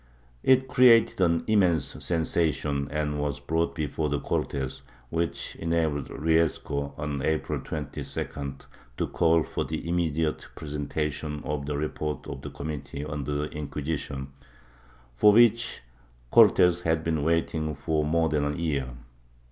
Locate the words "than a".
18.27-18.55